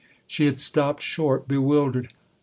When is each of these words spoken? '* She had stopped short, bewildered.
'* 0.13 0.25
She 0.25 0.45
had 0.47 0.57
stopped 0.59 1.03
short, 1.03 1.47
bewildered. 1.47 2.11